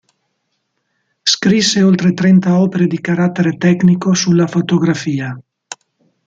[1.21, 5.39] Scrisse oltre trenta opere di carattere tecnico sulla fotografia.